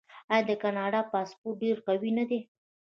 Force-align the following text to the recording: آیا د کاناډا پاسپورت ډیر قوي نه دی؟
آیا 0.31 0.43
د 0.49 0.51
کاناډا 0.61 1.01
پاسپورت 1.11 1.55
ډیر 1.63 1.77
قوي 1.87 2.11
نه 2.19 2.25
دی؟ 2.29 2.39